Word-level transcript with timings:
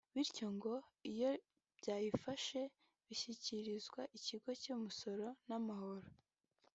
bityo 0.13 0.47
ngo 0.55 0.73
iyo 1.11 1.31
bayifashe 1.85 2.61
ishyikirizwa 3.13 4.01
ikigo 4.17 4.49
cy’imisoro 4.61 5.27
n’amahoro 5.47 6.07